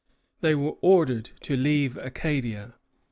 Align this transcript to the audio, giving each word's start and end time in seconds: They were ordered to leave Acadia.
They 0.39 0.55
were 0.55 0.77
ordered 0.81 1.25
to 1.41 1.55
leave 1.55 1.95
Acadia. 1.95 2.73